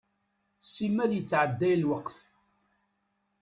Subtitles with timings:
[0.73, 2.17] Simmal yettɛedday lweqt.